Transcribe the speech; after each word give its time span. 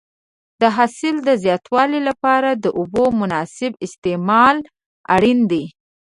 د 0.61 0.63
حاصل 0.75 1.15
د 1.27 1.29
زیاتوالي 1.43 2.01
لپاره 2.09 2.49
د 2.63 2.65
اوبو 2.79 3.05
مناسب 3.21 3.71
استعمال 3.85 4.55
اړین 5.15 5.39
دی. 5.51 5.65